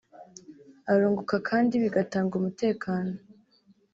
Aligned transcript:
arunguka 0.91 1.35
kandi 1.49 1.73
bigatanga 1.83 2.33
umutekano 2.39 3.13